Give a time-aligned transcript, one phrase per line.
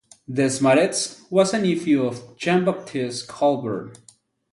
[0.27, 3.99] Desmaretz was a nephew of Jean-Baptiste Colbert.